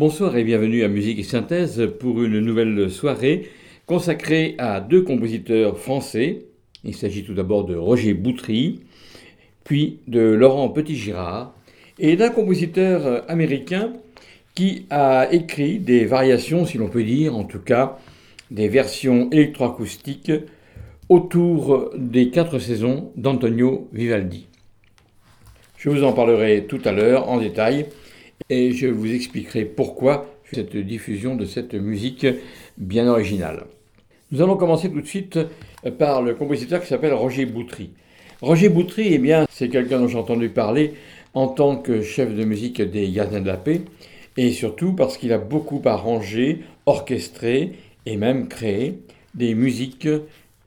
[0.00, 3.50] Bonsoir et bienvenue à Musique et Synthèse pour une nouvelle soirée
[3.84, 6.46] consacrée à deux compositeurs français.
[6.84, 8.80] Il s'agit tout d'abord de Roger Boutry,
[9.62, 11.54] puis de Laurent Petit-Girard,
[11.98, 13.92] et d'un compositeur américain
[14.54, 17.98] qui a écrit des variations, si l'on peut dire, en tout cas
[18.50, 20.32] des versions électroacoustiques
[21.10, 24.46] autour des quatre saisons d'Antonio Vivaldi.
[25.76, 27.84] Je vous en parlerai tout à l'heure en détail
[28.48, 32.26] et je vous expliquerai pourquoi cette diffusion de cette musique
[32.78, 33.64] bien originale.
[34.32, 35.38] Nous allons commencer tout de suite
[35.98, 37.90] par le compositeur qui s'appelle Roger Boutry.
[38.42, 40.94] Roger Boutry, eh bien, c'est quelqu'un dont j'ai entendu parler
[41.34, 43.82] en tant que chef de musique des Gardiens de la Paix,
[44.36, 47.72] et surtout parce qu'il a beaucoup arrangé, orchestré
[48.06, 48.98] et même créé
[49.34, 50.08] des musiques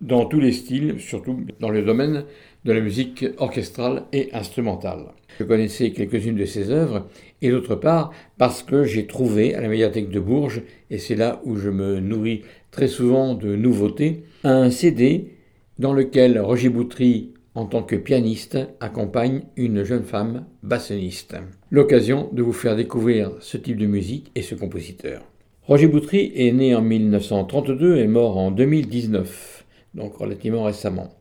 [0.02, 2.26] dans tous les styles, surtout dans le domaine
[2.66, 5.06] de la musique orchestrale et instrumentale.
[5.40, 7.08] Je connaissais quelques-unes de ses œuvres,
[7.44, 11.42] et d'autre part parce que j'ai trouvé à la médiathèque de Bourges, et c'est là
[11.46, 15.34] où je me nourris très souvent de nouveautés, un CD
[15.78, 21.36] dans lequel Roger Boutry, en tant que pianiste, accompagne une jeune femme bassoniste.
[21.70, 25.22] L'occasion de vous faire découvrir ce type de musique et ce compositeur.
[25.64, 31.14] Roger Boutry est né en 1932 et mort en 2019, donc relativement récemment.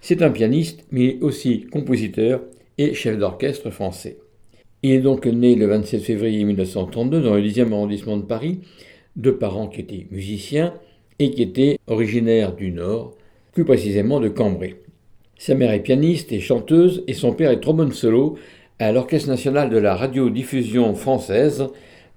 [0.00, 2.42] C'est un pianiste, mais aussi compositeur
[2.78, 4.18] et chef d'orchestre français.
[4.84, 8.58] Il est donc né le 27 février 1932 dans le 10e arrondissement de Paris,
[9.14, 10.74] de parents qui étaient musiciens
[11.20, 13.14] et qui étaient originaires du Nord,
[13.52, 14.74] plus précisément de Cambrai.
[15.38, 18.36] Sa mère est pianiste et chanteuse et son père est trombone solo
[18.80, 21.68] à l'Orchestre national de la radiodiffusion française,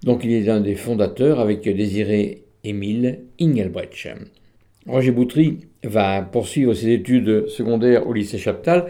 [0.02, 4.08] dont il est l'un des fondateurs avec Désiré Émile Engelbrecht.
[4.88, 8.86] Roger Boutry va poursuivre ses études secondaires au lycée Chaptal,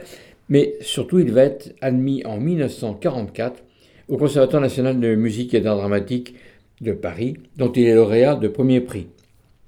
[0.49, 3.66] mais surtout il va être admis en 1944
[4.09, 6.35] au Conservatoire national de musique et d'art dramatique
[6.81, 9.09] de Paris, dont il est lauréat de premier prix.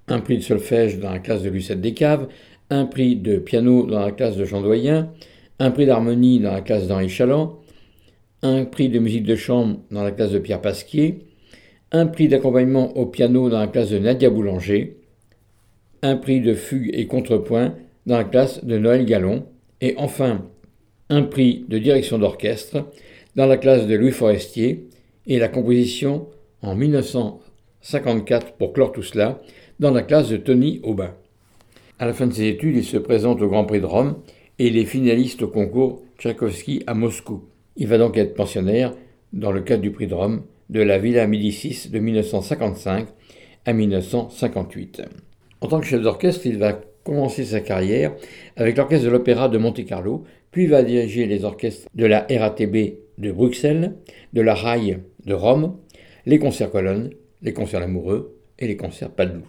[0.07, 2.29] Un prix de solfège dans la classe de Lucette Descaves,
[2.71, 5.11] un prix de piano dans la classe de Jean Doyen,
[5.59, 7.59] un prix d'harmonie dans la classe d'Henri Chaland,
[8.43, 11.27] un prix de musique de chambre dans la classe de Pierre Pasquier,
[11.91, 14.99] un prix d'accompagnement au piano dans la classe de Nadia Boulanger,
[16.03, 17.75] un prix de fugue et contrepoint
[18.07, 19.47] dans la classe de Noël Gallon,
[19.81, 20.45] et enfin
[21.11, 22.85] un prix de direction d'orchestre
[23.39, 24.89] dans la classe de Louis Forestier
[25.29, 26.27] et la composition
[26.61, 29.41] en 1954 pour clore tout cela
[29.79, 31.15] dans la classe de Tony Aubin.
[32.01, 34.17] À la fin de ses études, il se présente au Grand Prix de Rome
[34.59, 37.45] et il est finaliste au concours Tchaïkovski à Moscou.
[37.77, 38.93] Il va donc être pensionnaire,
[39.33, 43.07] dans le cadre du Prix de Rome, de la Villa Médicis de 1955
[43.67, 45.03] à 1958.
[45.61, 48.17] En tant que chef d'orchestre, il va commencer sa carrière
[48.57, 53.33] avec l'orchestre de l'Opéra de Monte-Carlo, puis va diriger les orchestres de la RATB de
[53.33, 53.97] Bruxelles,
[54.33, 55.77] de la RAI de Rome,
[56.25, 57.11] les concerts colonnes,
[57.43, 59.47] les concerts amoureux et les concerts Padoue.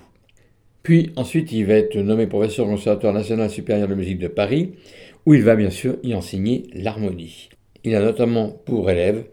[0.84, 4.74] Puis ensuite, il va être nommé professeur au Conservatoire national supérieur de musique de Paris,
[5.26, 7.50] où il va bien sûr y enseigner l'harmonie.
[7.84, 9.26] Il a notamment pour élèves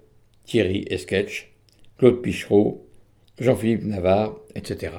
[0.44, 1.52] Thierry Esquetch,
[1.98, 2.86] Claude Pichereau,
[3.40, 4.92] Jean-Philippe Navarre, etc.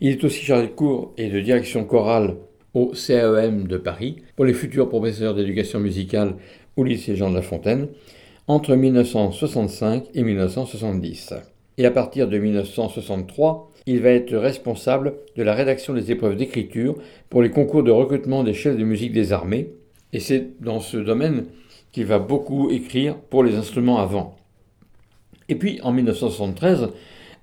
[0.00, 2.36] Il est aussi chargé de cours et de direction chorale
[2.74, 6.36] au CAEM de Paris pour les futurs professeurs d'éducation musicale
[6.76, 7.88] au lycée Jean de La Fontaine
[8.50, 11.34] entre 1965 et 1970.
[11.78, 16.96] Et à partir de 1963, il va être responsable de la rédaction des épreuves d'écriture
[17.28, 19.70] pour les concours de recrutement des chefs de musique des armées,
[20.12, 21.44] et c'est dans ce domaine
[21.92, 24.34] qu'il va beaucoup écrire pour les instruments avant.
[25.48, 26.88] Et puis en 1973,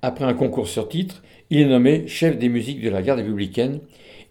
[0.01, 3.79] après un concours sur titre, il est nommé chef des musiques de la garde républicaine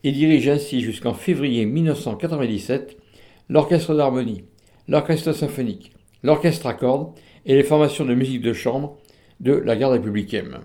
[0.05, 2.99] et dirige ainsi jusqu'en février 1997
[3.49, 4.45] l'Orchestre d'harmonie,
[4.89, 7.13] l'orchestre symphonique, l'orchestre à cordes
[7.45, 8.99] et les formations de musique de chambre
[9.41, 10.59] de la garde républicaine.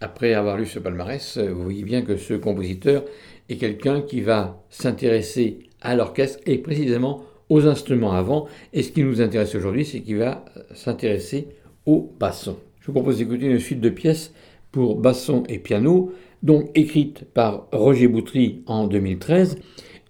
[0.00, 3.04] Après avoir lu ce palmarès, vous voyez bien que ce compositeur
[3.48, 8.46] est quelqu'un qui va s'intéresser à l'orchestre et précisément aux instruments avant.
[8.72, 10.44] Et ce qui nous intéresse aujourd'hui, c'est qu'il va
[10.74, 11.48] s'intéresser
[11.86, 12.56] au basson.
[12.80, 14.32] Je vous propose d'écouter une suite de pièces
[14.72, 19.56] pour basson et piano, donc écrite par Roger Boutry en 2013.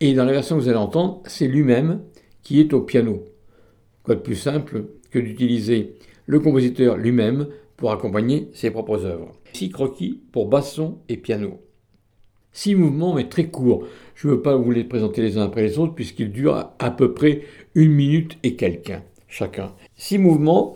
[0.00, 2.00] Et dans la version que vous allez entendre, c'est lui-même
[2.42, 3.24] qui est au piano.
[4.04, 5.94] Quoi de plus simple que d'utiliser
[6.26, 9.34] le compositeur lui-même pour accompagner ses propres œuvres.
[9.52, 11.60] Six croquis pour basson et piano.
[12.52, 13.86] Six mouvements mais très courts.
[14.14, 16.90] Je ne veux pas vous les présenter les uns après les autres puisqu'ils durent à
[16.92, 17.42] peu près
[17.74, 18.92] une minute et quelques
[19.34, 19.74] chacun.
[19.96, 20.74] Six mouvements.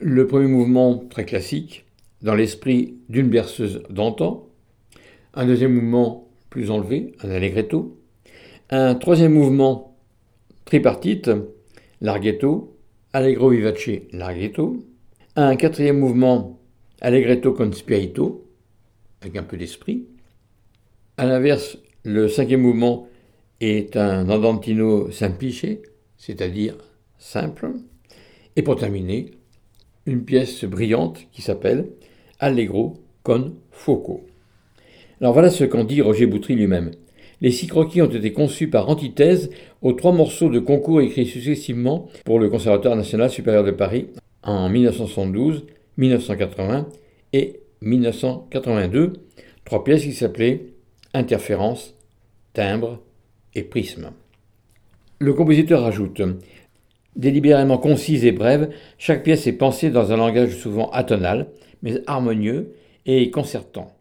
[0.00, 1.84] Le premier mouvement très classique,
[2.22, 4.46] dans l'esprit d'une berceuse d'antan.
[5.34, 7.98] Un deuxième mouvement plus enlevé, un allegretto.
[8.70, 9.96] Un troisième mouvement
[10.66, 11.32] tripartite,
[12.00, 12.76] larghetto,
[13.12, 14.84] allegro vivace, larghetto.
[15.36, 16.58] Un quatrième mouvement,
[17.00, 18.50] allegretto con spirito,
[19.20, 20.06] avec un peu d'esprit.
[21.16, 23.08] À l'inverse, le cinquième mouvement
[23.60, 25.66] est un andantino semplice,
[26.16, 26.76] c'est-à-dire
[27.18, 27.72] simple.
[28.56, 29.32] Et pour terminer,
[30.06, 31.90] une pièce brillante qui s'appelle
[32.40, 34.24] Allegro con fuoco.
[35.20, 36.92] Alors voilà ce qu'en dit Roger Boutry lui-même.
[37.40, 39.50] Les six croquis ont été conçus par antithèse
[39.80, 44.08] aux trois morceaux de concours écrits successivement pour le Conservatoire national supérieur de Paris
[44.42, 46.88] en 1972, 1980
[47.32, 49.12] et 1982,
[49.64, 50.66] trois pièces qui s'appelaient
[51.14, 51.94] interférence,
[52.54, 53.00] timbre
[53.54, 54.10] et prisme.
[55.20, 56.22] Le compositeur ajoute
[57.16, 61.48] Délibérément concise et brève, chaque pièce est pensée dans un langage souvent atonal,
[61.82, 62.74] mais harmonieux
[63.06, 63.92] et concertant.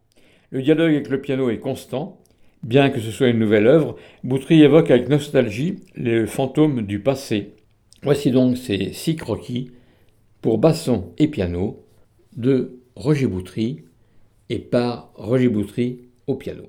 [0.51, 2.19] Le dialogue avec le piano est constant.
[2.63, 7.53] Bien que ce soit une nouvelle œuvre, Boutry évoque avec nostalgie les fantômes du passé.
[8.03, 9.71] Voici donc ces six croquis
[10.41, 11.83] pour basson et piano
[12.35, 13.83] de Roger Boutry
[14.49, 16.63] et par Roger Boutry au piano.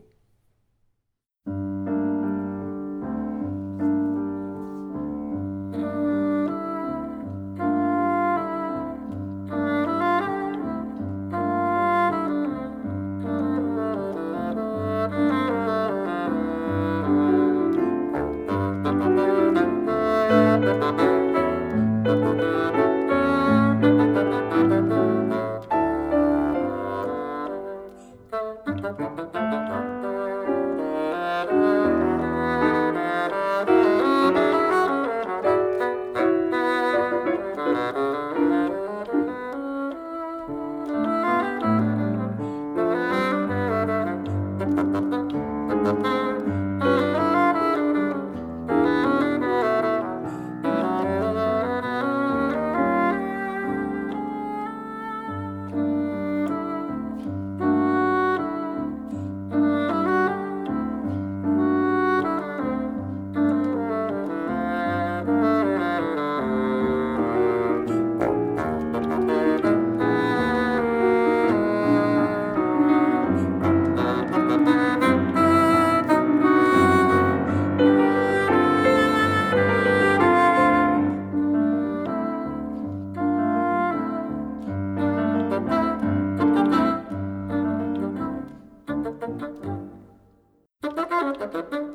[91.51, 91.88] Thank you.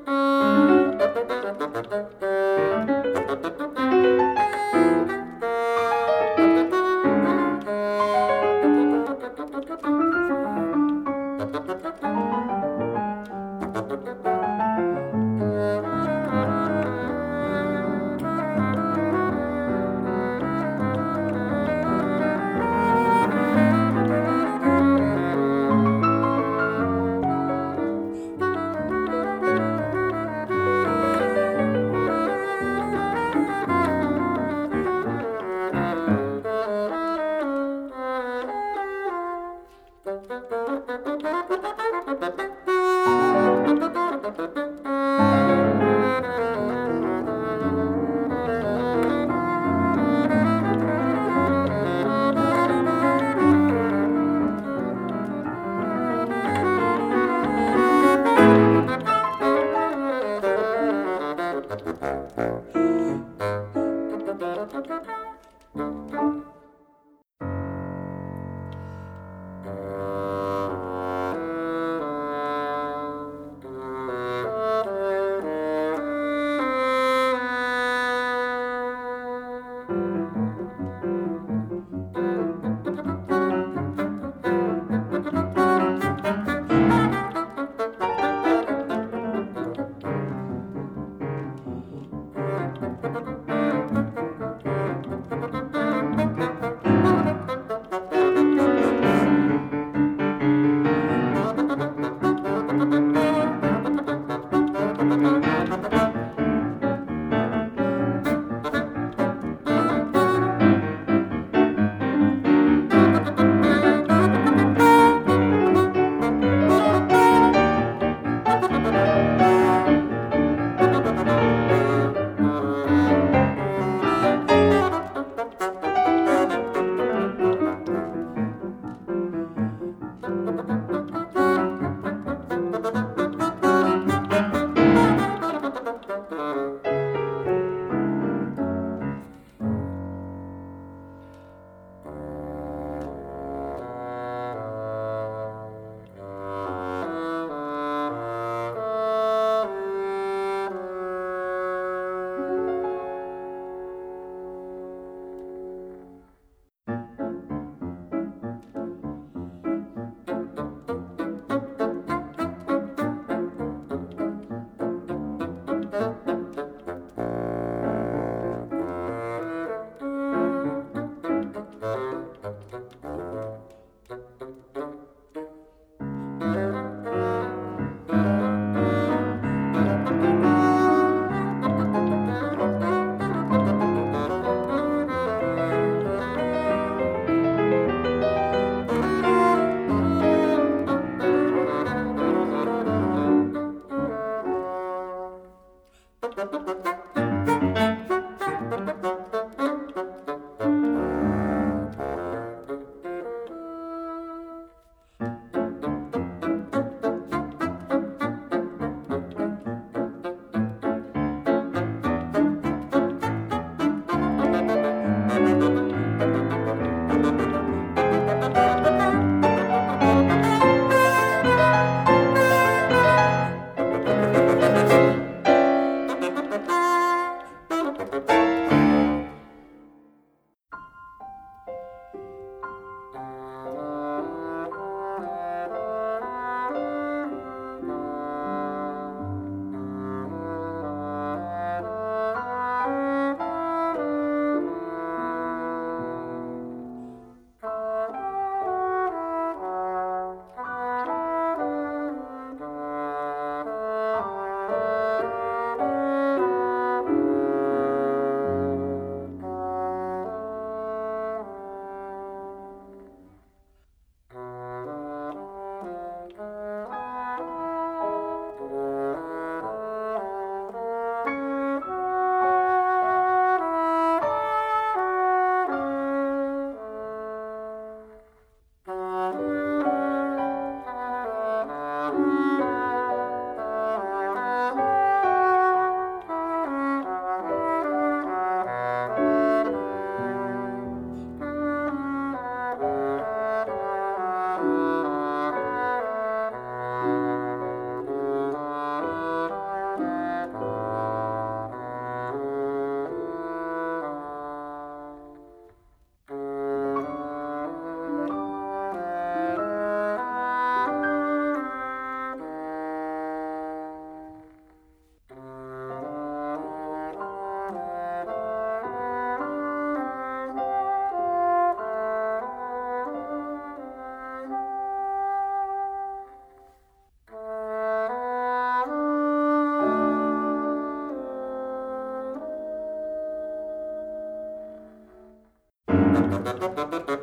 [336.63, 337.22] Thank you.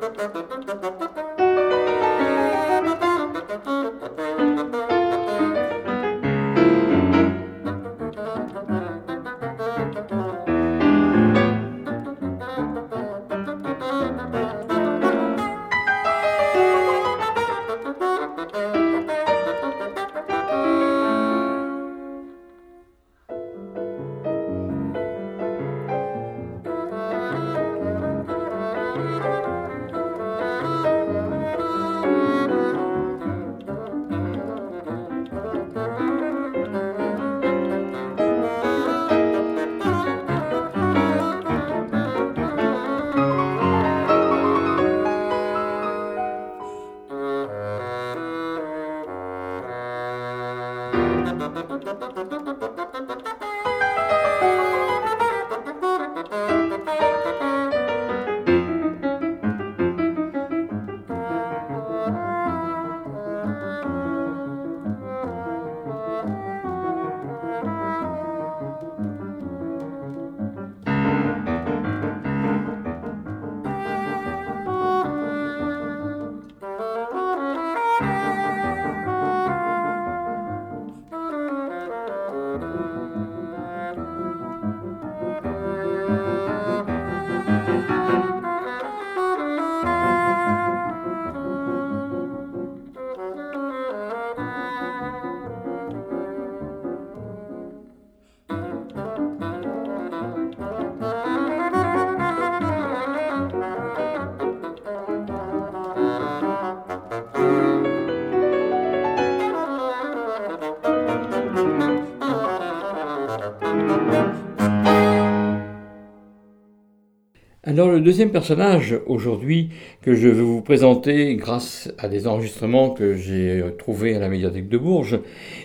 [117.81, 119.69] Alors le deuxième personnage aujourd'hui
[120.03, 124.69] que je veux vous présenter grâce à des enregistrements que j'ai trouvés à la médiathèque
[124.69, 125.19] de Bourges,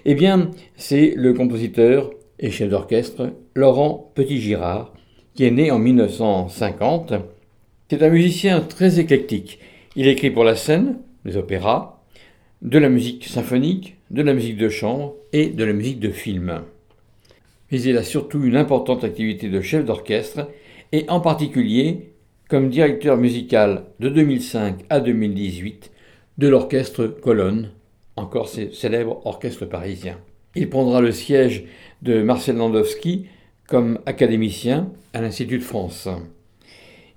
[0.06, 2.08] eh bien c'est le compositeur
[2.38, 4.94] et chef d'orchestre Laurent Petit-Girard
[5.34, 7.12] qui est né en 1950.
[7.90, 9.58] C'est un musicien très éclectique.
[9.94, 10.96] Il écrit pour la scène,
[11.26, 12.00] les opéras,
[12.62, 16.62] de la musique symphonique, de la musique de chambre et de la musique de film.
[17.70, 20.48] Mais il a surtout une importante activité de chef d'orchestre
[20.96, 22.14] et en particulier
[22.48, 25.92] comme directeur musical de 2005 à 2018
[26.38, 27.72] de l'orchestre Colonne,
[28.16, 30.16] encore célèbre orchestre parisien.
[30.54, 31.66] Il prendra le siège
[32.00, 33.26] de Marcel Landowski
[33.68, 36.08] comme académicien à l'Institut de France.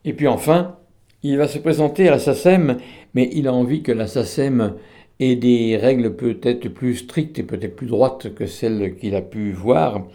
[0.04, 0.76] Et puis enfin,
[1.24, 2.80] il va se présenter à la SACEM,
[3.14, 4.74] mais il a envie que la SACEM
[5.22, 9.54] ait des règles peut-être plus strictes et peut-être plus droites que celles qu'il a pu
[9.54, 10.06] voir,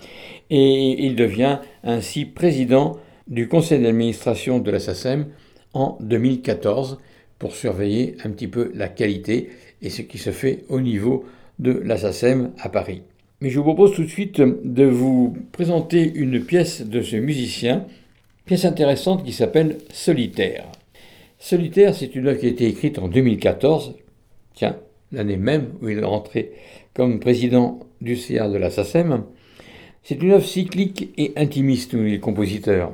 [0.51, 4.79] et il devient ainsi président du conseil d'administration de la
[5.73, 6.99] en 2014
[7.39, 9.51] pour surveiller un petit peu la qualité
[9.83, 11.25] et ce qui se fait au niveau
[11.59, 11.97] de la
[12.59, 13.03] à Paris.
[13.41, 17.87] Mais je vous propose tout de suite de vous présenter une pièce de ce musicien,
[18.47, 20.65] pièce intéressante qui s'appelle Solitaire.
[21.39, 23.97] Solitaire, c'est une œuvre qui a été écrite en 2014,
[24.55, 24.77] tiens,
[25.13, 26.53] l'année même où il est rentré
[26.95, 28.71] comme président du CA de la.
[28.71, 32.93] C'est une œuvre cyclique et intimiste, nous les compositeurs.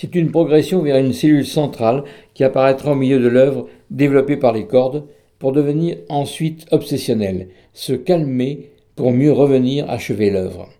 [0.00, 4.54] C'est une progression vers une cellule centrale qui apparaîtra au milieu de l'œuvre développée par
[4.54, 5.04] les cordes
[5.38, 10.70] pour devenir ensuite obsessionnelle, se calmer pour mieux revenir achever l'œuvre.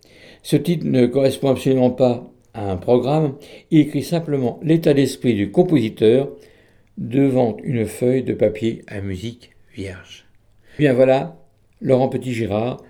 [0.42, 3.34] Ce titre ne correspond absolument pas à un programme,
[3.70, 6.30] il écrit simplement l'état d'esprit du compositeur
[6.96, 10.24] devant une feuille de papier à musique vierge.
[10.78, 11.36] Bien voilà,
[11.82, 12.82] Laurent Petit-Girard,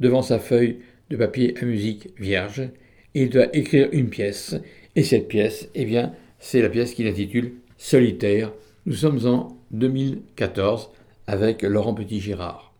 [0.00, 2.68] devant sa feuille de papier à musique vierge,
[3.14, 4.54] il doit écrire une pièce
[4.98, 8.52] et cette pièce, eh bien, c'est la pièce qu'il intitule Solitaire.
[8.84, 10.90] Nous sommes en 2014
[11.28, 12.74] avec Laurent Petit-Girard.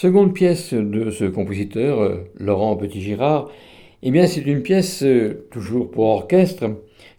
[0.00, 3.50] Seconde pièce de ce compositeur, euh, Laurent Petit-Girard,
[4.04, 6.66] eh bien c'est une pièce euh, toujours pour orchestre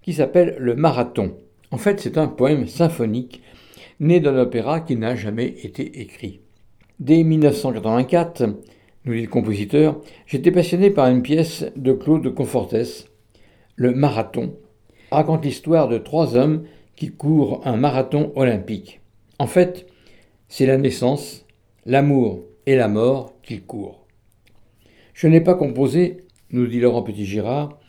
[0.02, 1.34] qui s'appelle Le Marathon.
[1.72, 3.42] En fait, c'est un poème symphonique
[4.00, 6.40] né d'un opéra qui n'a jamais été écrit.
[7.02, 8.44] Dès 1984,
[9.04, 13.10] nous dit le compositeur, j'étais passionné par une pièce de Claude Confortès,
[13.76, 14.54] Le Marathon,
[15.12, 16.64] raconte l'histoire de trois hommes
[16.96, 19.02] qui courent un marathon olympique.
[19.38, 19.86] En fait,
[20.48, 21.46] c'est la naissance,
[21.86, 24.06] l'amour et la mort qu'ils courent.
[25.16, 26.18] Je n'ai pas composé,
[26.52, 27.80] nous dit Laurent Petit-Girard,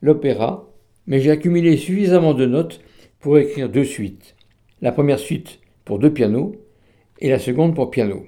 [0.00, 0.70] l'opéra,
[1.08, 2.80] mais j'ai accumulé suffisamment de notes
[3.18, 4.36] pour écrire deux suites.
[4.80, 6.54] La première suite pour deux pianos
[7.18, 8.26] et la seconde pour piano.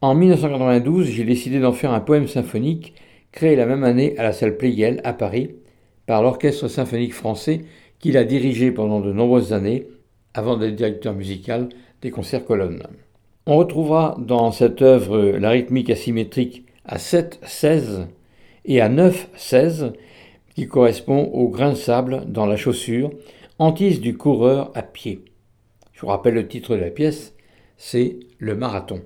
[0.00, 2.94] En 1992, j'ai décidé d'en faire un poème symphonique
[3.32, 5.56] créé la même année à la salle Pleyel à Paris
[6.06, 7.62] par l'Orchestre symphonique français
[7.98, 9.88] qu'il a dirigé pendant de nombreuses années
[10.32, 11.70] avant d'être directeur musical
[12.02, 12.86] des concerts colonnes.
[13.46, 18.06] On retrouvera dans cette œuvre la rythmique asymétrique à 7-16
[18.64, 19.92] et à 9-16
[20.54, 23.10] qui correspond au grain de sable dans la chaussure,
[23.58, 25.26] hantise du coureur à pied.
[25.92, 27.34] Je vous rappelle le titre de la pièce,
[27.76, 29.02] c'est Le marathon.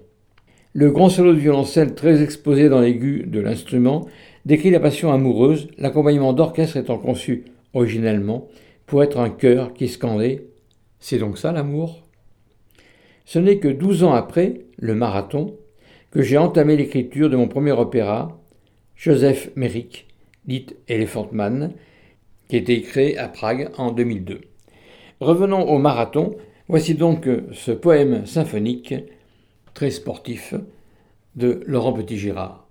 [0.73, 4.07] Le grand solo de violoncelle très exposé dans l'aigu de l'instrument
[4.47, 8.47] décrit la passion amoureuse, l'accompagnement d'orchestre étant conçu originellement
[8.87, 10.45] pour être un chœur qui scandait
[11.01, 12.08] C'est donc ça l'amour?
[13.29, 15.55] Ce n'est que douze ans après, le marathon,
[16.11, 18.41] que j'ai entamé l'écriture de mon premier opéra,
[18.97, 20.09] Joseph Merrick,
[20.47, 21.75] dit Elephant Man,
[22.49, 24.41] qui a été créé à Prague en 2002.
[25.21, 26.37] Revenons au marathon,
[26.69, 28.95] voici donc ce poème symphonique
[29.75, 30.55] très sportif
[31.37, 32.67] de Laurent Petit-Girard.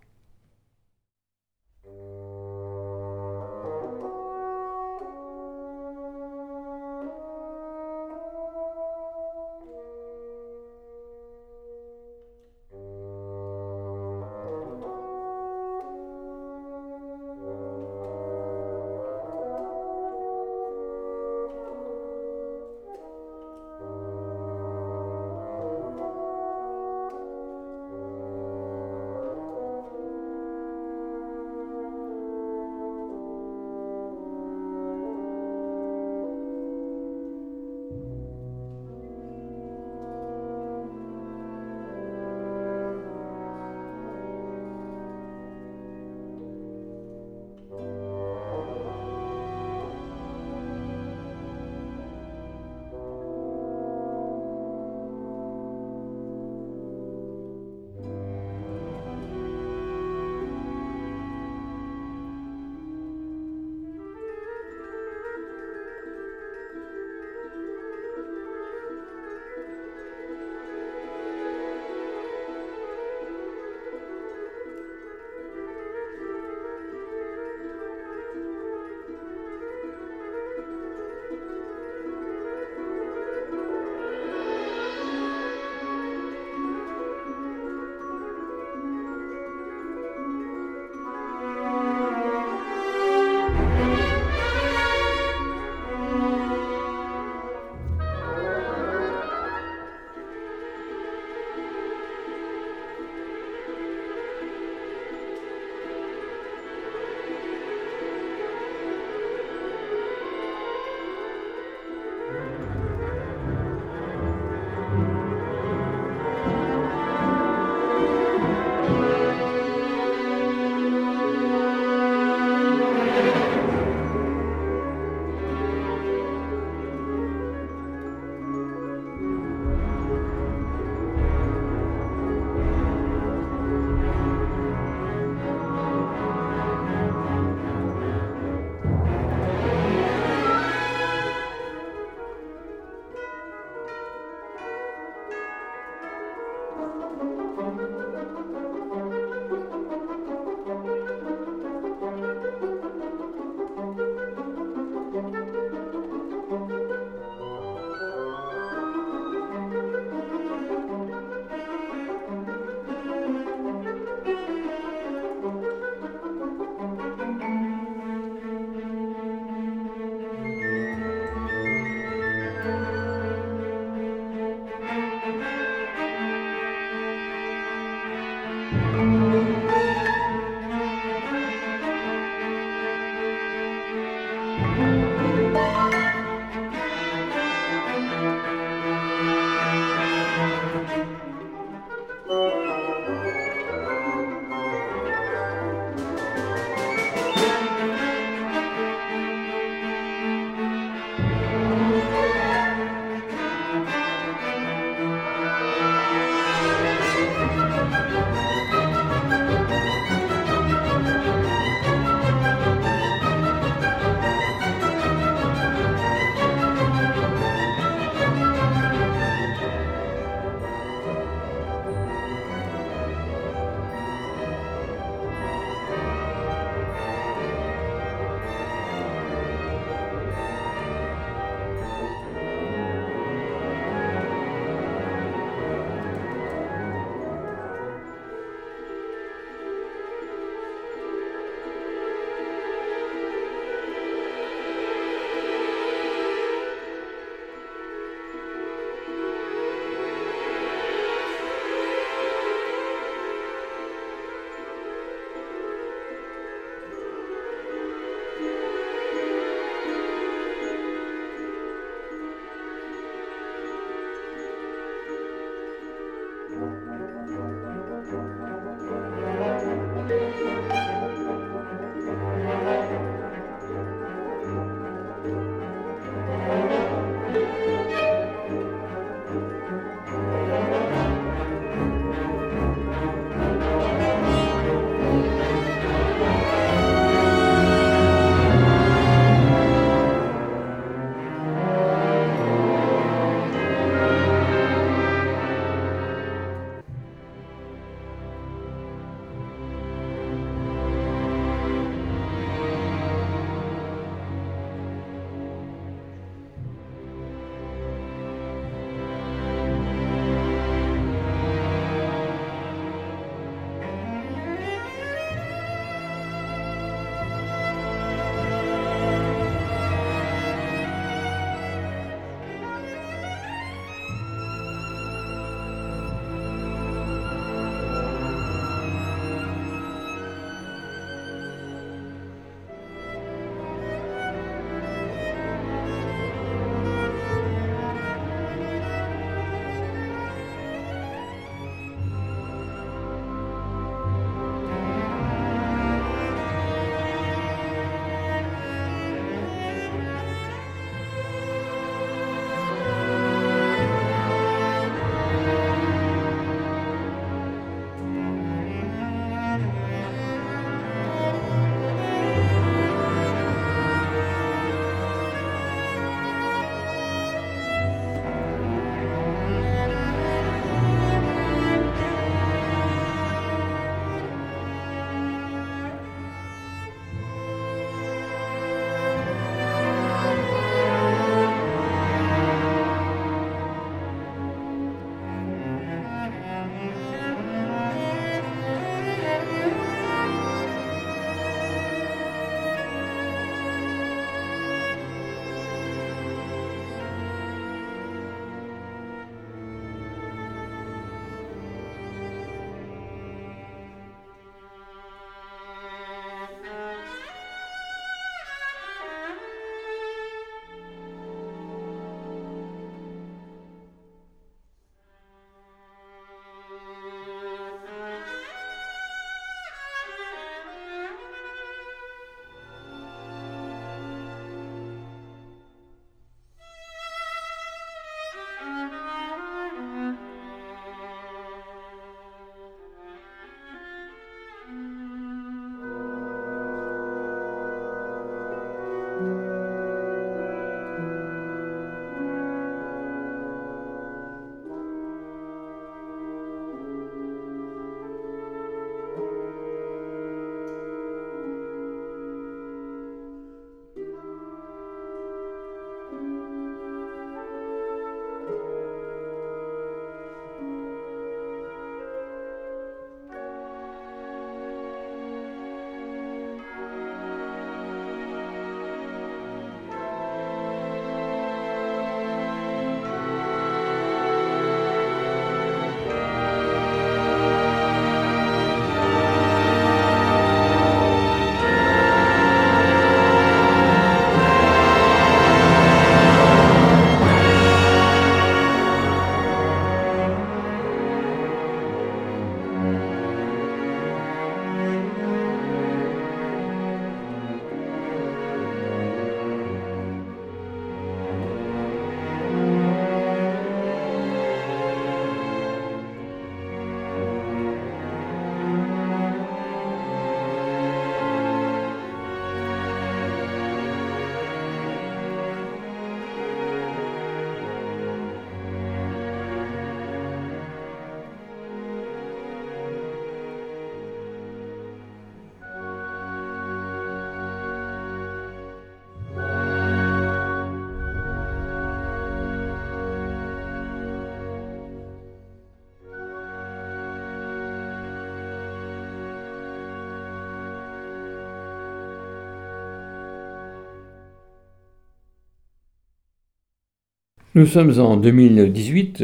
[547.57, 549.23] Nous sommes en 2018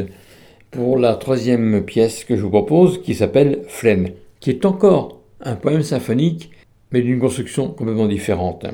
[0.72, 5.56] pour la troisième pièce que je vous propose qui s'appelle Flaine, qui est encore un
[5.56, 6.50] poème symphonique
[6.92, 8.66] mais d'une construction complètement différente.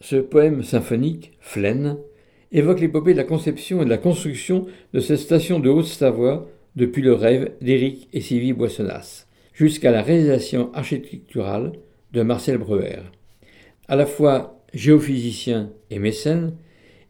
[0.00, 1.98] Ce poème symphonique, Flaine,
[2.50, 4.64] évoque l'épopée de la conception et de la construction
[4.94, 10.70] de cette station de Haute-Savoie depuis le rêve d'Éric et Sylvie Boissonnas, jusqu'à la réalisation
[10.72, 11.72] architecturale
[12.14, 13.00] de Marcel Breuer.
[13.86, 16.54] À la fois géophysicien et mécène,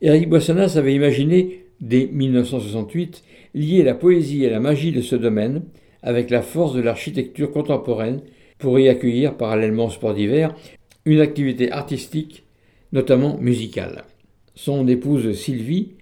[0.03, 3.23] Éric Boissonnas avait imaginé, dès 1968,
[3.55, 5.63] lier la poésie et la magie de ce domaine
[6.03, 8.21] avec la force de l'architecture contemporaine
[8.59, 10.55] pour y accueillir, parallèlement au sport d'hiver,
[11.05, 12.45] une activité artistique,
[12.93, 14.05] notamment musicale.
[14.55, 15.93] Son épouse Sylvie,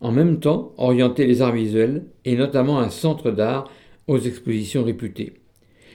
[0.00, 3.70] en même temps, orientait les arts visuels et notamment un centre d'art
[4.08, 5.34] aux expositions réputées.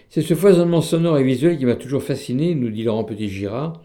[0.09, 3.81] C'est ce foisonnement sonore et visuel qui m'a toujours fasciné, nous dit Laurent Petit-Girard,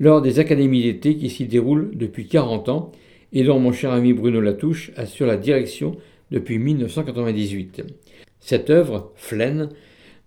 [0.00, 2.92] lors des académies d'été qui s'y déroulent depuis 40 ans
[3.32, 5.96] et dont mon cher ami Bruno Latouche assure la direction
[6.30, 7.82] depuis 1998.
[8.40, 9.70] Cette œuvre, Flaine,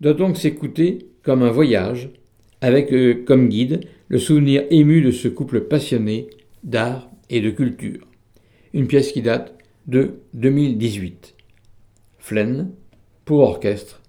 [0.01, 2.09] doit donc s'écouter comme un voyage,
[2.61, 6.27] avec euh, comme guide le souvenir ému de ce couple passionné
[6.63, 8.07] d'art et de culture.
[8.73, 9.55] Une pièce qui date
[9.87, 11.35] de 2018.
[12.17, 12.71] Flaine
[13.25, 14.01] pour orchestre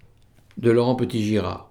[0.58, 1.70] de Laurent Petit-Girard.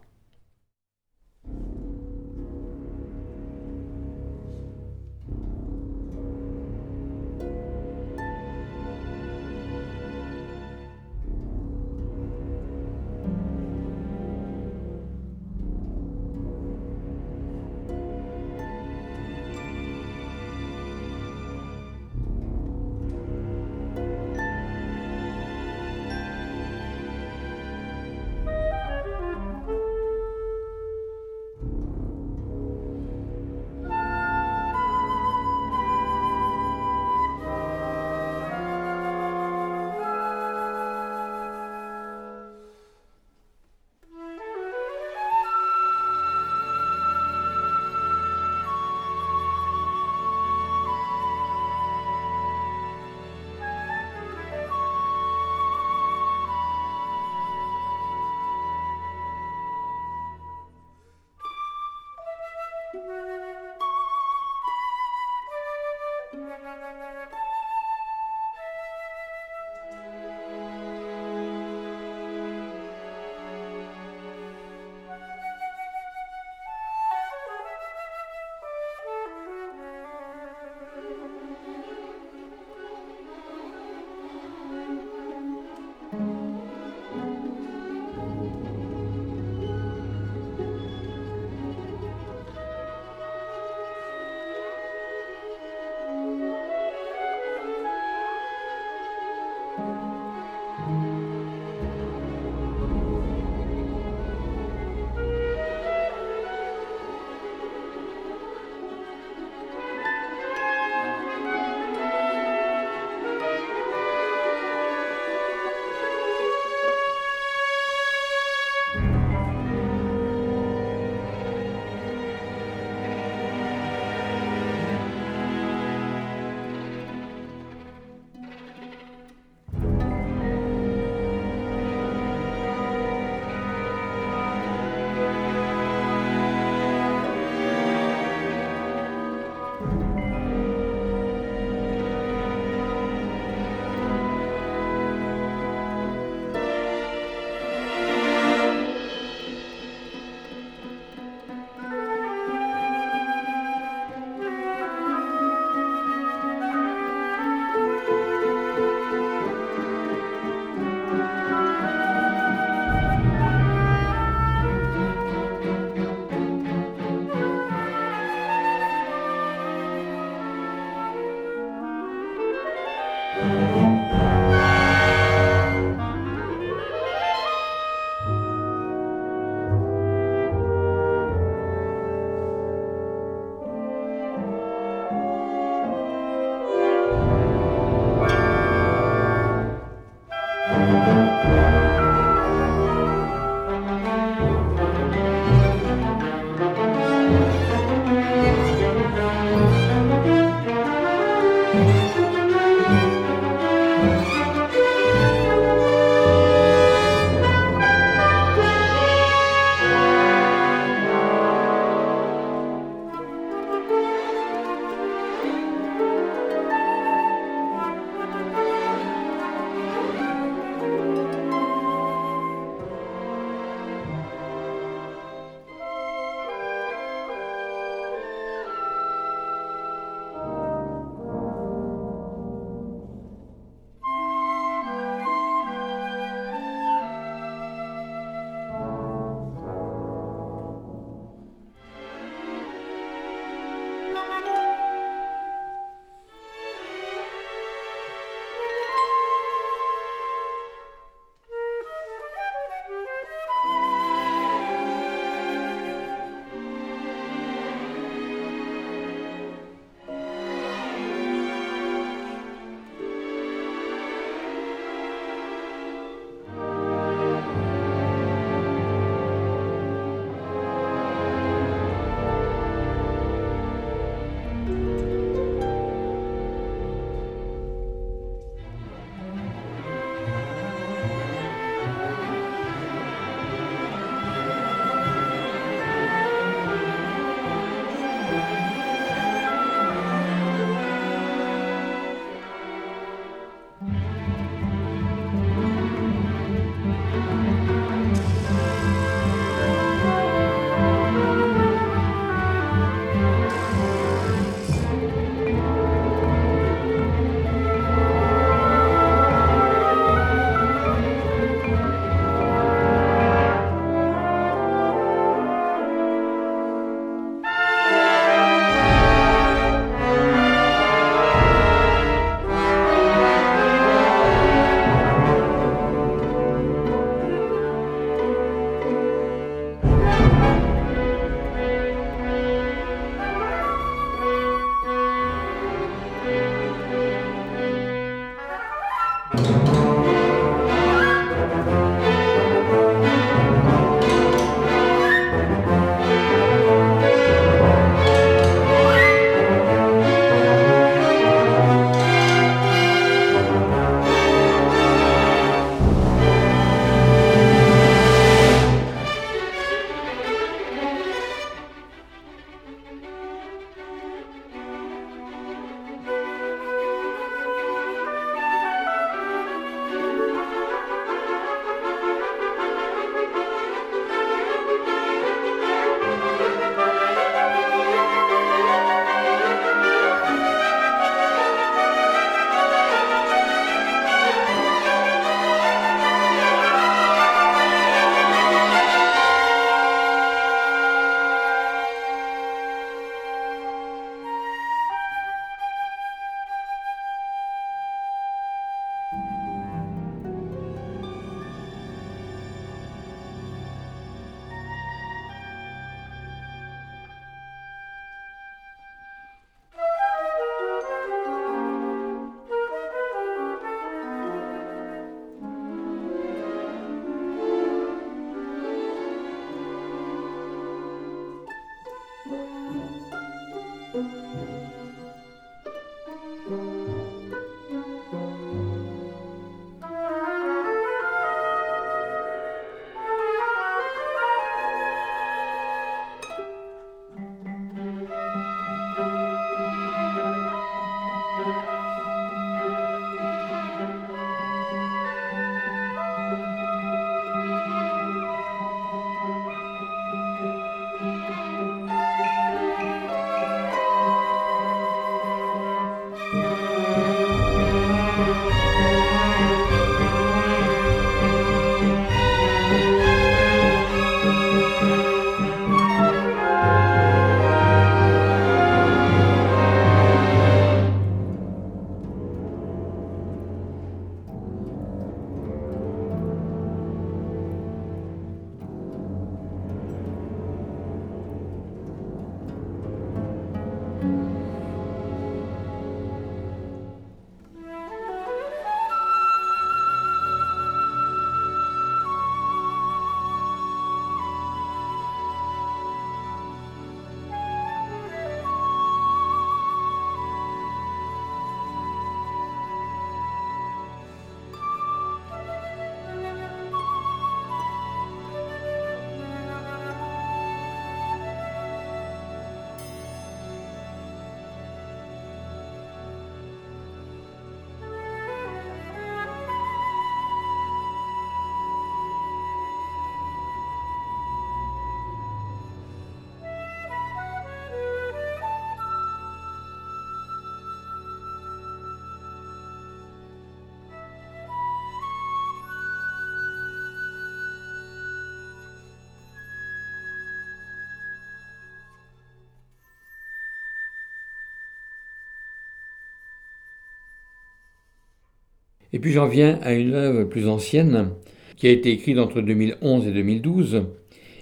[548.94, 551.10] Et puis j'en viens à une œuvre plus ancienne,
[551.58, 553.84] qui a été écrite entre 2011 et 2012,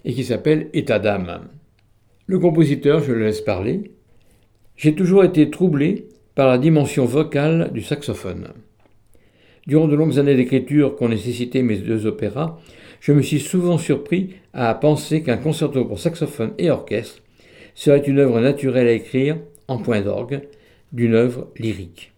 [0.06, 1.50] et qui s'appelle État d'âme.
[2.28, 3.92] Le compositeur, je le laisse parler.
[4.76, 8.50] J'ai toujours été troublé par la dimension vocale du saxophone.
[9.66, 12.58] Durant de longues années d'écriture qu'ont nécessité mes deux opéras,
[13.02, 17.22] je me suis souvent surpris à penser qu'un concerto pour saxophone et orchestre
[17.76, 19.38] serait une œuvre naturelle à écrire
[19.68, 20.42] en point d'orgue
[20.94, 22.14] d'une œuvre lyrique.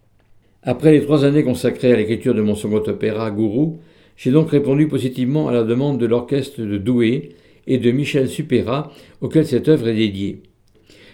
[0.62, 3.80] Après les trois années consacrées à l'écriture de mon second opéra, Gourou,
[4.16, 7.30] j'ai donc répondu positivement à la demande de l'orchestre de Douai
[7.66, 8.92] et de Michel Supera,
[9.22, 10.42] auquel cette œuvre est dédiée.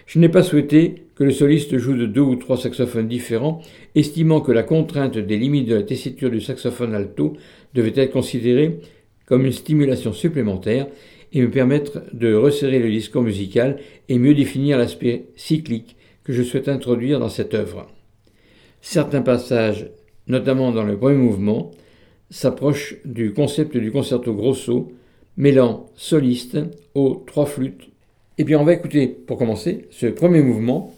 [0.05, 3.61] Je n'ai pas souhaité que le soliste joue de deux ou trois saxophones différents,
[3.95, 7.37] estimant que la contrainte des limites de la tessiture du saxophone alto
[7.73, 8.79] devait être considérée
[9.25, 10.87] comme une stimulation supplémentaire
[11.31, 13.79] et me permettre de resserrer le discours musical
[14.09, 15.95] et mieux définir l'aspect cyclique
[16.25, 17.87] que je souhaite introduire dans cette œuvre.
[18.81, 19.89] Certains passages,
[20.27, 21.71] notamment dans le premier mouvement,
[22.29, 24.91] s'approchent du concept du concerto grosso,
[25.37, 26.57] mêlant soliste
[26.95, 27.89] aux trois flûtes.
[28.37, 30.93] Et bien on va écouter, pour commencer, ce premier mouvement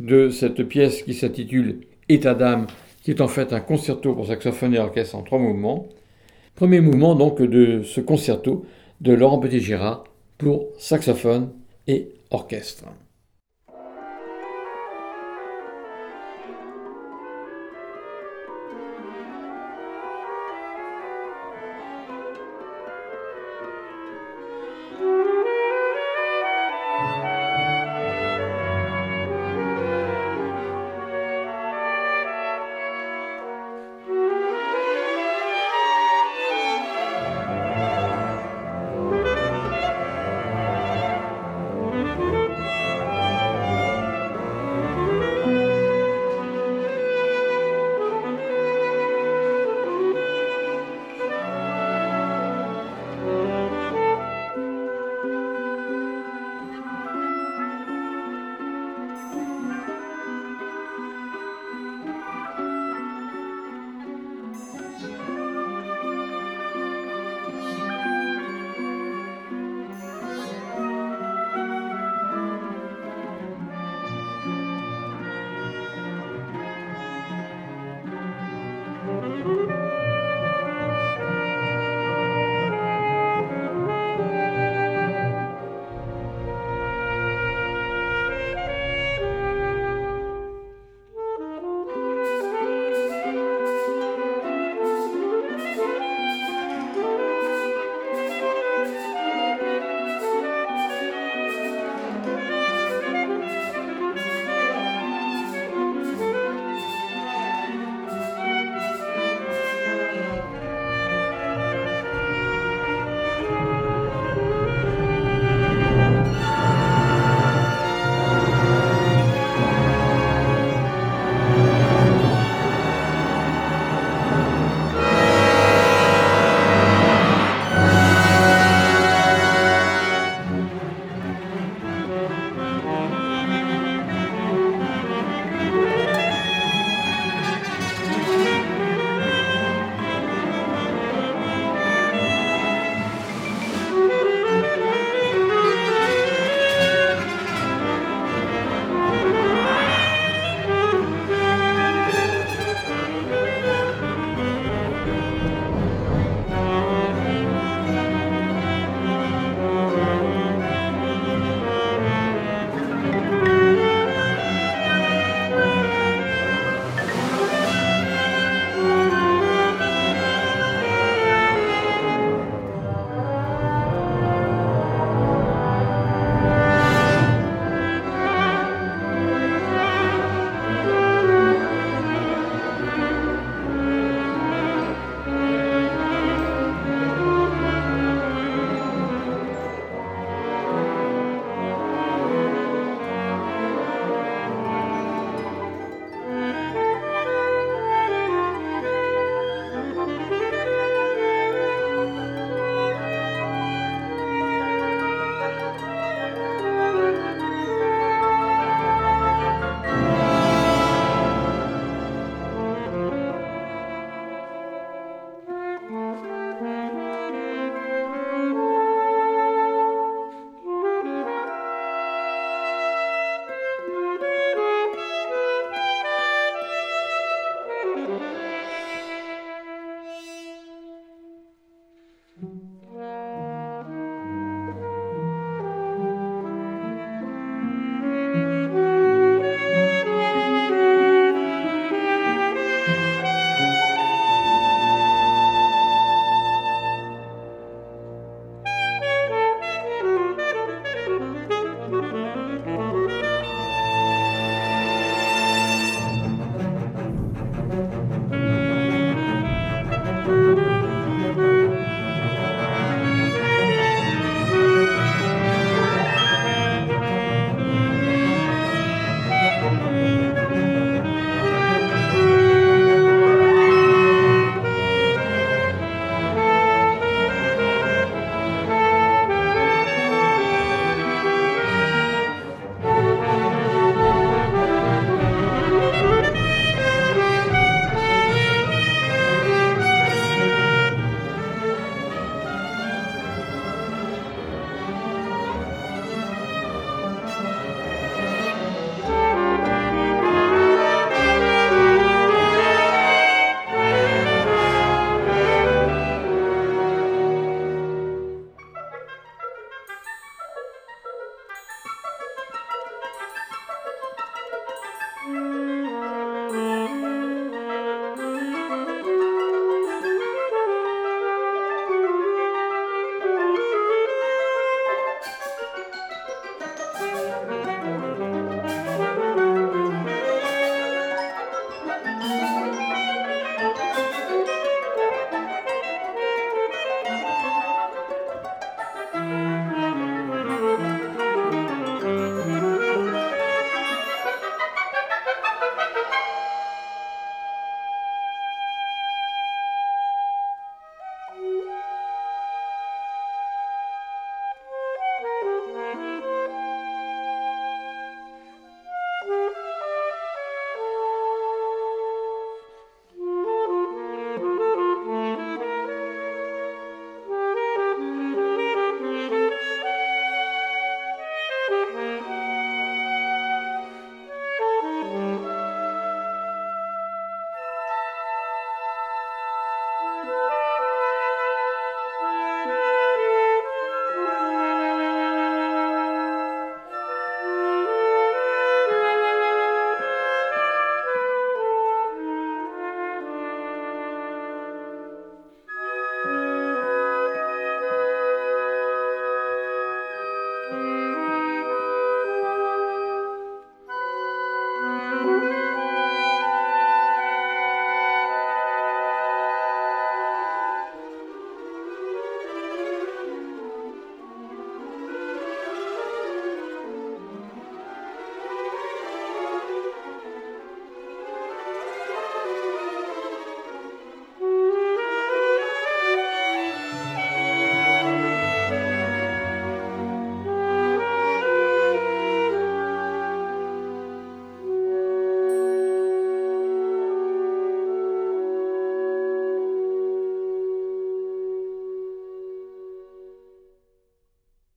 [0.00, 2.66] de cette pièce qui s'intitule État d'âme,
[3.02, 5.88] qui est en fait un concerto pour saxophone et orchestre en trois mouvements.
[6.54, 8.64] Premier mouvement donc de ce concerto
[9.00, 10.04] de Laurent Petit-Gérard
[10.36, 11.50] pour saxophone
[11.86, 12.84] et orchestre.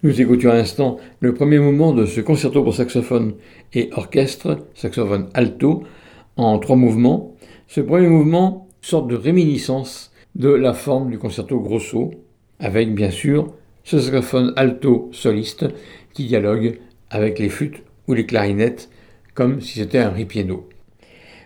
[0.04, 3.36] Nous écoutions à l'instant le premier mouvement de ce concerto pour saxophone
[3.74, 5.86] et orchestre, saxophone alto,
[6.36, 7.38] en trois mouvements.
[7.70, 12.12] Ce premier mouvement, sorte de réminiscence de la forme du concerto grosso,
[12.60, 13.54] avec bien sûr
[13.86, 15.68] ce saxophone alto soliste
[16.14, 18.90] qui dialogue avec les flûtes ou les clarinettes
[19.34, 20.68] comme si c'était un ripieno.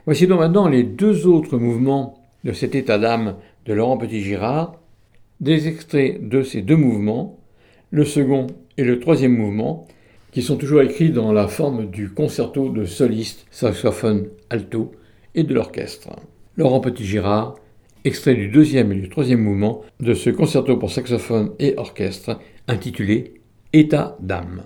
[0.05, 3.35] Voici donc maintenant les deux autres mouvements de cet état d'âme
[3.67, 4.79] de Laurent Petit-Girard,
[5.41, 7.36] des extraits de ces deux mouvements,
[7.91, 9.87] le second et le troisième mouvement,
[10.31, 14.91] qui sont toujours écrits dans la forme du concerto de soliste, saxophone alto
[15.35, 16.09] et de l'orchestre.
[16.57, 17.55] Laurent Petit-Girard,
[18.03, 23.41] extrait du deuxième et du troisième mouvement de ce concerto pour saxophone et orchestre intitulé
[23.73, 24.63] État d'âme.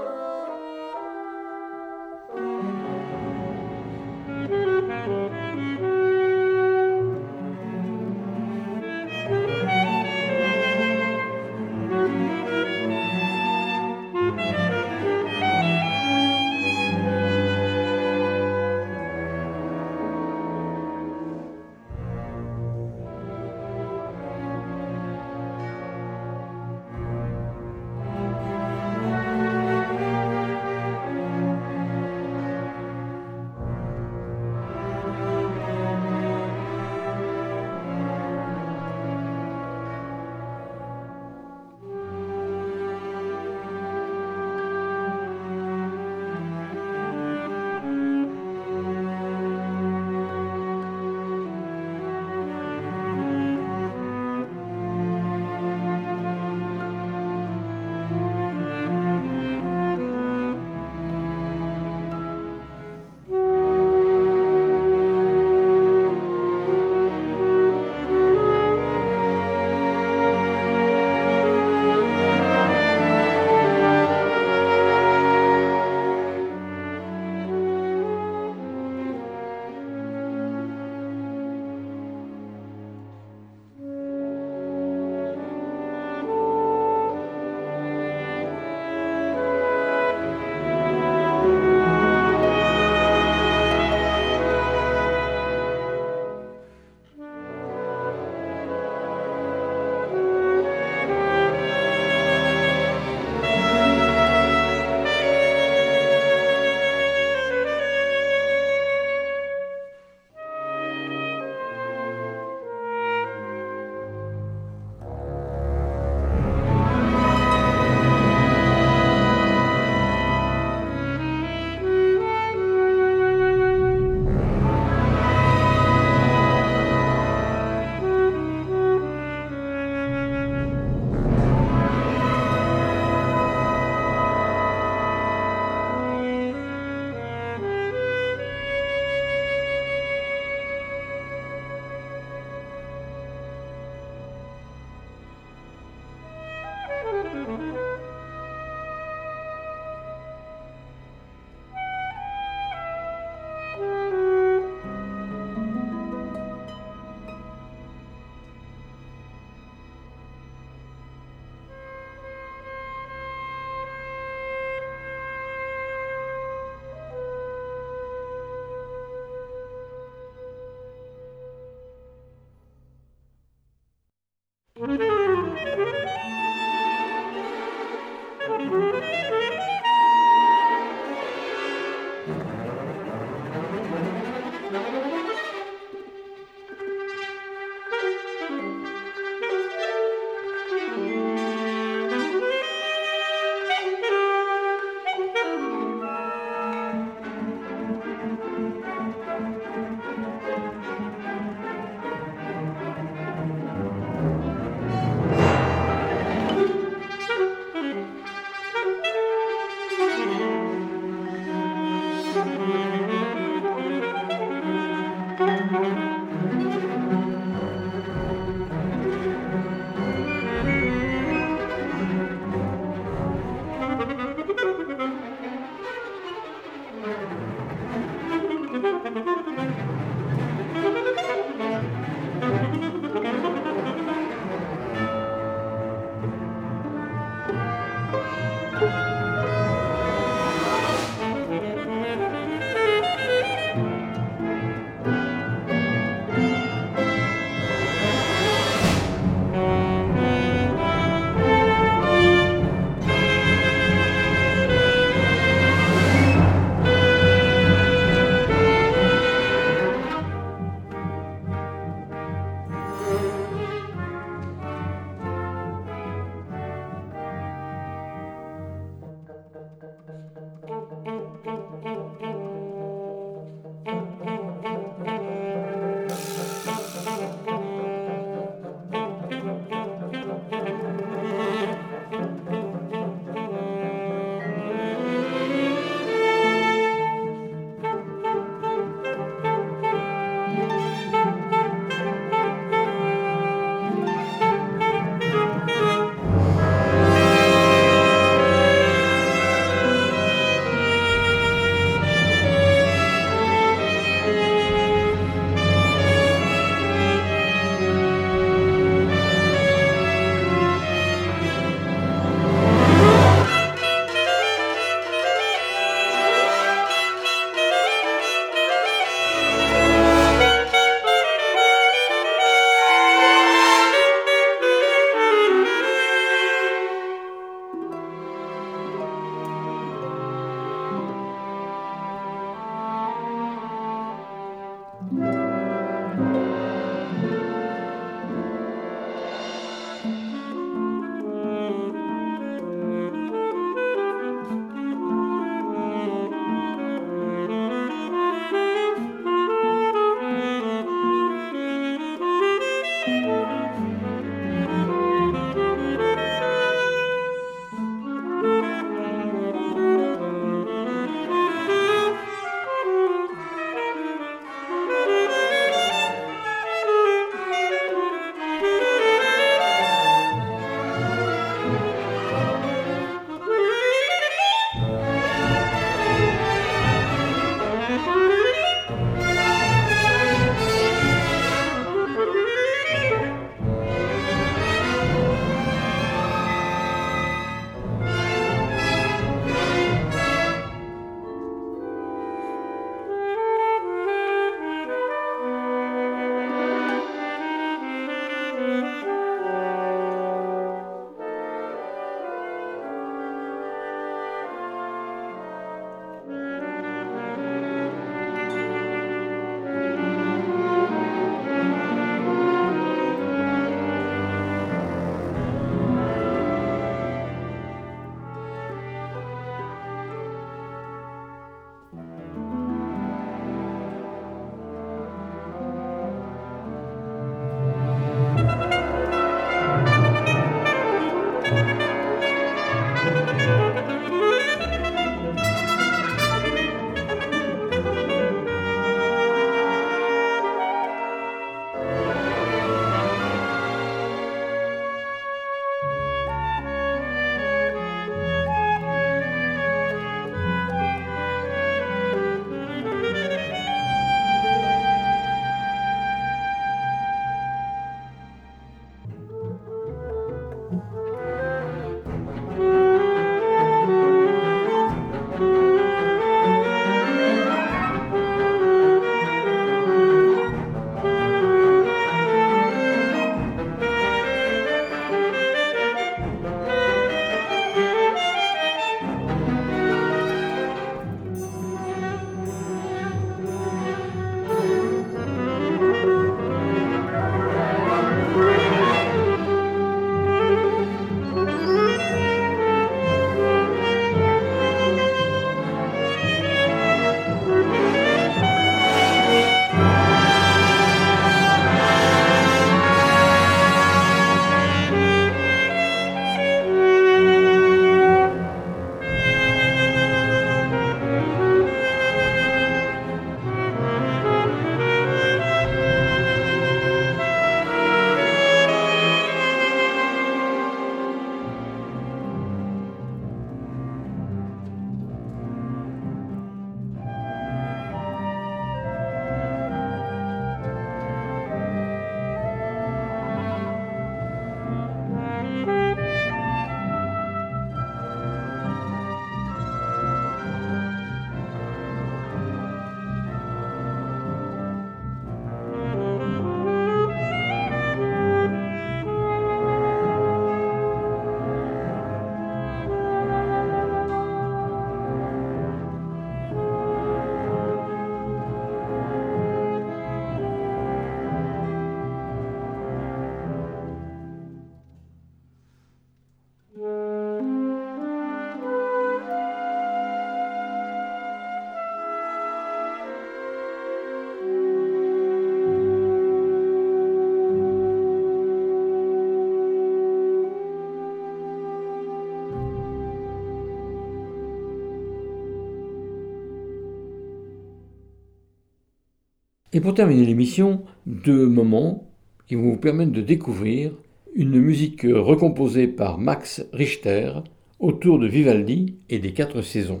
[589.76, 592.08] Et pour terminer l'émission, deux moments
[592.48, 593.92] qui vont vous permettre de découvrir
[594.34, 597.34] une musique recomposée par Max Richter
[597.78, 600.00] autour de Vivaldi et des quatre saisons.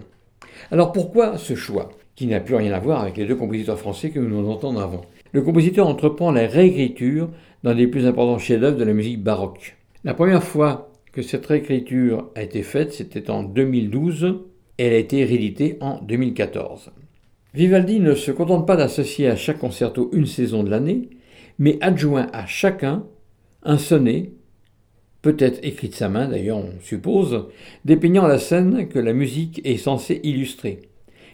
[0.70, 4.08] Alors pourquoi ce choix, qui n'a plus rien à voir avec les deux compositeurs français
[4.08, 5.02] que nous nous entendons avant?
[5.32, 7.28] Le compositeur entreprend la réécriture
[7.62, 9.76] d'un des plus importants chefs-d'œuvre de la musique baroque.
[10.04, 14.38] La première fois que cette réécriture a été faite, c'était en 2012,
[14.78, 16.92] et elle a été rééditée en 2014.
[17.56, 21.08] Vivaldi ne se contente pas d'associer à chaque concerto une saison de l'année,
[21.58, 23.06] mais adjoint à chacun
[23.62, 24.32] un sonnet,
[25.22, 27.46] peut-être écrit de sa main d'ailleurs on suppose,
[27.86, 30.82] dépeignant la scène que la musique est censée illustrer.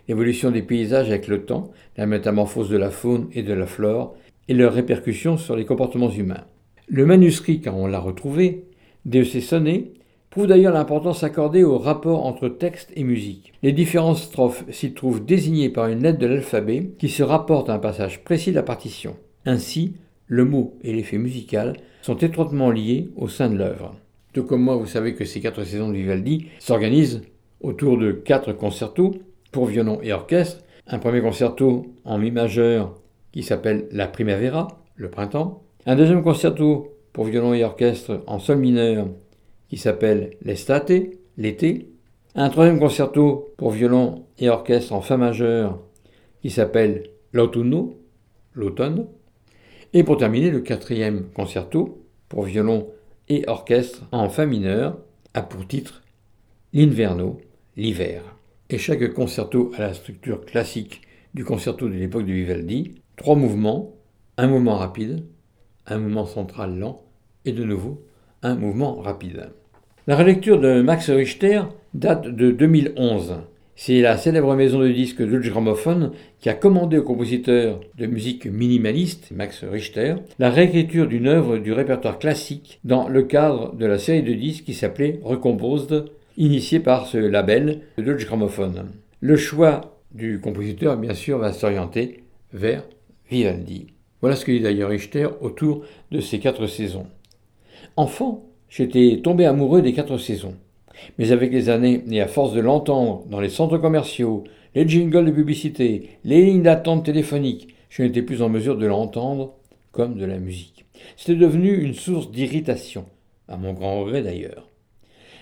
[0.07, 4.15] L'évolution des paysages avec le temps, la métamorphose de la faune et de la flore,
[4.47, 6.45] et leurs répercussions sur les comportements humains.
[6.87, 8.67] Le manuscrit, car on l'a retrouvé,
[9.07, 9.91] de ces sonnets
[10.33, 13.53] prouve d'ailleurs l'importance accordée au rapport entre texte et musique.
[13.63, 17.75] Les différentes strophes s'y trouvent désignées par une lettre de l'alphabet qui se rapporte à
[17.75, 19.15] un passage précis de la partition.
[19.45, 19.93] Ainsi,
[20.27, 23.95] le mot et l'effet musical sont étroitement liés au sein de l'œuvre.
[24.33, 27.21] Tout comme moi, vous savez que ces quatre saisons de Vivaldi s'organisent
[27.61, 29.13] autour de quatre concertos
[29.53, 30.65] pour violon et orchestre.
[30.87, 32.95] Un premier concerto en mi majeur
[33.33, 35.63] qui s'appelle La Primavera, le printemps.
[35.85, 39.09] Un deuxième concerto pour violon et orchestre en sol mineur
[39.73, 40.93] qui s'appelle L'estate,
[41.39, 41.89] l'été.
[42.35, 45.81] Un troisième concerto pour violon et orchestre en fa majeur
[46.43, 47.99] qui s'appelle L'autunno,
[48.53, 49.07] l'automne.
[49.95, 52.91] Et pour terminer, le quatrième concerto pour violon
[53.31, 54.99] et orchestre en fa mineur
[55.33, 56.03] a pour titre
[56.75, 57.41] L'inverno,
[57.79, 58.37] l'hiver.
[58.69, 61.01] Et chaque concerto a la structure classique
[61.33, 63.95] du concerto de l'époque de Vivaldi, trois mouvements,
[64.37, 65.25] un mouvement rapide,
[65.87, 67.07] un mouvement central lent
[67.47, 68.05] et de nouveau
[68.43, 69.51] un mouvement rapide.
[70.09, 71.63] La relecture de Max Richter
[71.95, 73.37] date de 2011.
[73.77, 76.11] C'est la célèbre maison de disques Deutsche Grammophon
[76.41, 81.73] qui a commandé au compositeur de musique minimaliste, Max Richter, la réécriture d'une œuvre du
[81.73, 86.07] répertoire classique dans le cadre de la série de disques qui s'appelait Recomposed,
[86.37, 88.75] initiée par ce label Deutsche Grammophon.
[89.21, 92.83] Le choix du compositeur, bien sûr, va s'orienter vers
[93.31, 93.87] Vivaldi.
[94.21, 97.07] Voilà ce que dit d'ailleurs Richter autour de ces quatre saisons.
[97.97, 100.55] Enfant, j'étais tombé amoureux des quatre saisons.
[101.19, 104.45] Mais avec les années, et à force de l'entendre dans les centres commerciaux,
[104.75, 109.55] les jingles de publicité, les lignes d'attente téléphoniques, je n'étais plus en mesure de l'entendre
[109.91, 110.87] comme de la musique.
[111.17, 113.05] C'était devenu une source d'irritation,
[113.49, 114.69] à mon grand regret d'ailleurs.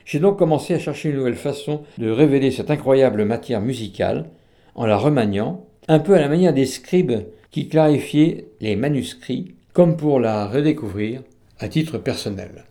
[0.05, 4.31] J'ai donc commencé à chercher une nouvelle façon de révéler cette incroyable matière musicale
[4.75, 9.97] en la remaniant, un peu à la manière des scribes qui clarifiaient les manuscrits, comme
[9.97, 11.23] pour la redécouvrir
[11.61, 12.65] à titre personnel.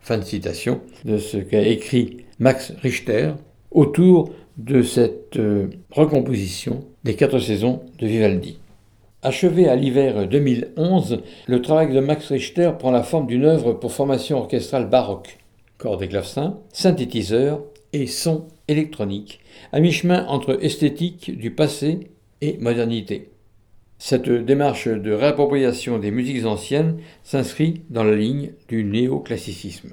[0.00, 3.32] Fin de citation de ce qu'a écrit Max Richter
[3.70, 8.58] autour de cette euh, recomposition des quatre saisons de Vivaldi.
[9.22, 13.92] Achevé à l'hiver 2011, le travail de Max Richter prend la forme d'une œuvre pour
[13.92, 15.38] formation orchestrale baroque,
[15.76, 17.62] corps et clavecins, synthétiseur
[17.92, 19.40] et son électronique,
[19.72, 22.08] à mi-chemin entre esthétique du passé
[22.40, 23.30] et modernité.
[24.02, 29.90] Cette démarche de réappropriation des musiques anciennes s'inscrit dans la ligne du néoclassicisme.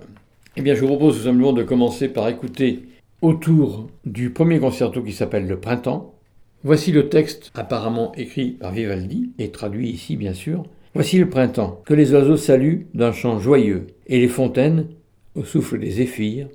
[0.56, 2.84] Eh bien, je vous propose tout simplement de commencer par écouter
[3.22, 6.16] autour du premier concerto qui s'appelle Le Printemps.
[6.64, 10.64] Voici le texte apparemment écrit par Vivaldi et traduit ici, bien sûr.
[10.94, 14.88] Voici le printemps, que les oiseaux saluent d'un chant joyeux, et les fontaines,
[15.36, 16.48] au souffle des zéphyrs,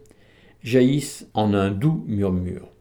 [0.62, 2.72] jaillissent en un doux murmure.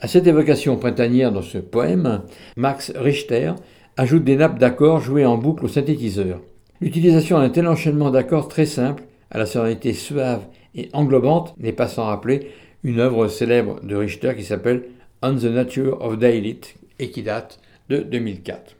[0.00, 2.22] À cette évocation printanière dans ce poème,
[2.56, 3.54] Max Richter
[3.98, 6.40] ajoute des nappes d'accords jouées en boucle au synthétiseur.
[6.80, 9.02] L'utilisation d'un tel enchaînement d'accords très simple,
[9.32, 10.46] à la sonorité suave
[10.76, 12.52] et englobante, n'est pas sans rappeler
[12.84, 14.84] une œuvre célèbre de Richter qui s'appelle
[15.20, 17.58] On the Nature of Daylight et qui date
[17.88, 18.76] de 2004.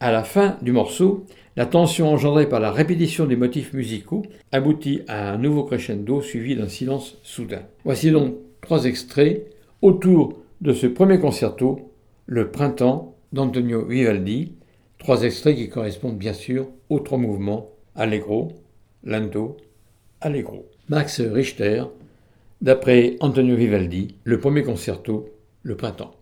[0.00, 1.24] À la fin du morceau,
[1.54, 6.56] la tension engendrée par la répétition des motifs musicaux aboutit à un nouveau crescendo suivi
[6.56, 7.62] d'un silence soudain.
[7.84, 9.46] Voici donc trois extraits
[9.80, 11.92] autour de ce premier concerto,
[12.26, 14.55] Le Printemps d'Antonio Vivaldi,
[14.98, 18.52] trois extraits qui correspondent bien sûr aux trois mouvements Allegro,
[19.04, 19.56] Lento,
[20.20, 20.66] Allegro.
[20.88, 21.84] Max Richter,
[22.60, 25.30] d'après Antonio Vivaldi, le premier concerto,
[25.62, 26.15] Le Printemps.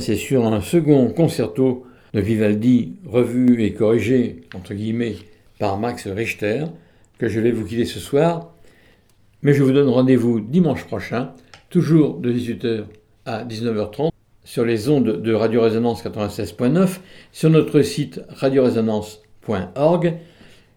[0.00, 5.14] C'est sur un second concerto de Vivaldi, revu et corrigé, entre guillemets,
[5.60, 6.64] par Max Richter,
[7.18, 8.52] que je vais vous quitter ce soir.
[9.42, 11.32] Mais je vous donne rendez-vous dimanche prochain,
[11.70, 12.84] toujours de 18h
[13.26, 14.10] à 19h30,
[14.44, 16.98] sur les ondes de Radio Résonance 96.9,
[17.32, 20.14] sur notre site radioresonance.org,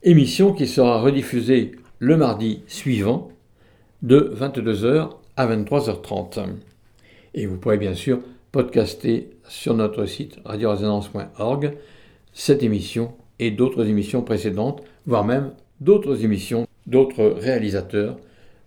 [0.03, 3.29] émission qui sera rediffusée le mardi suivant,
[4.03, 6.45] de 22h à 23h30.
[7.33, 8.19] Et vous pourrez bien sûr
[8.51, 11.73] podcaster sur notre site radioresonance.org
[12.33, 18.17] cette émission et d'autres émissions précédentes, voire même d'autres émissions d'autres réalisateurs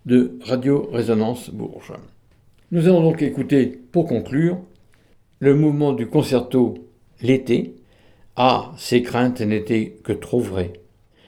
[0.05, 1.93] de Radio Résonance Bourges.
[2.71, 4.57] Nous allons donc écouter, pour conclure,
[5.39, 6.75] le mouvement du concerto
[7.21, 7.75] L'été.
[8.35, 10.73] Ah, ces craintes n'étaient que trop vraies.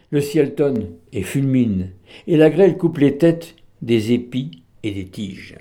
[0.09, 1.91] Le ciel tonne et fulmine,
[2.27, 5.57] et la grêle coupe les têtes des épis et des tiges.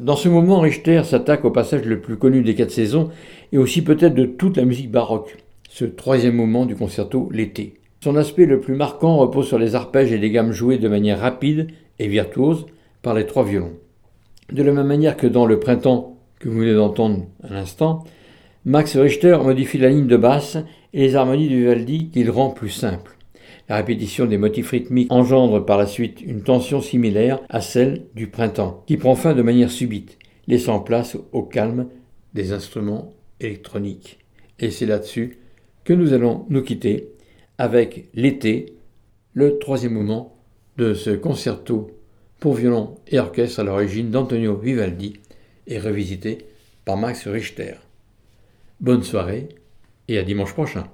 [0.00, 3.10] Dans ce moment, Richter s'attaque au passage le plus connu des quatre saisons
[3.52, 5.36] et aussi peut-être de toute la musique baroque,
[5.68, 7.74] ce troisième moment du concerto L'été.
[8.00, 11.18] Son aspect le plus marquant repose sur les arpèges et les gammes jouées de manière
[11.18, 11.66] rapide
[11.98, 12.66] et virtuose
[13.02, 13.72] par les trois violons.
[14.52, 18.04] De la même manière que dans Le Printemps que vous venez d'entendre à l'instant,
[18.64, 20.58] Max Richter modifie la ligne de basse
[20.94, 23.17] et les harmonies de Vivaldi qu'il rend plus simples.
[23.68, 28.28] La répétition des motifs rythmiques engendre par la suite une tension similaire à celle du
[28.28, 31.88] printemps, qui prend fin de manière subite, laissant place au calme
[32.32, 34.20] des instruments électroniques.
[34.58, 35.38] Et c'est là-dessus
[35.84, 37.10] que nous allons nous quitter
[37.58, 38.74] avec l'été,
[39.34, 40.36] le troisième mouvement
[40.78, 41.90] de ce concerto
[42.40, 45.14] pour violon et orchestre à l'origine d'Antonio Vivaldi
[45.66, 46.38] et revisité
[46.84, 47.74] par Max Richter.
[48.80, 49.48] Bonne soirée
[50.08, 50.84] et à dimanche prochain.